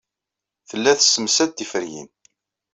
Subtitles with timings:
[0.69, 2.09] Tella tessemsad tiferyin.